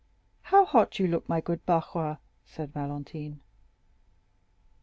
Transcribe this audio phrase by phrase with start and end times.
[0.41, 3.39] "How hot you look, my good Barrois," said Valentine.